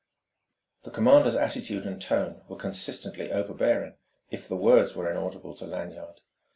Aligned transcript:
The 0.81 0.89
commander's 0.89 1.35
attitude 1.35 1.85
and 1.85 2.01
tone 2.01 2.41
were 2.47 2.55
consistently 2.57 3.31
overbearing, 3.31 3.97
if 4.31 4.41
his 4.45 4.49
words 4.49 4.95
were 4.95 5.11
inaudible 5.11 5.53
to 5.57 5.67
Lanyard. 5.67 6.21